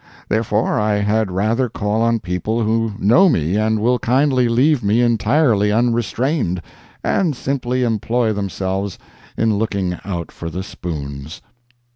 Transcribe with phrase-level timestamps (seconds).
[0.29, 4.99] Therefore, I had rather call on people who know me and will kindly leave me
[4.99, 6.59] entirely unrestrained,
[7.03, 8.97] and simply employ themselves
[9.37, 11.43] in looking out for the spoons.